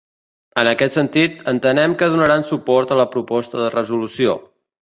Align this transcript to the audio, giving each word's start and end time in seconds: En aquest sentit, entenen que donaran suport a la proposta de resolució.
En 0.61 0.69
aquest 0.69 0.95
sentit, 0.99 1.43
entenen 1.51 1.95
que 2.01 2.09
donaran 2.15 2.47
suport 2.53 2.97
a 2.97 3.01
la 3.03 3.09
proposta 3.17 3.63
de 3.65 3.73
resolució. 3.79 4.39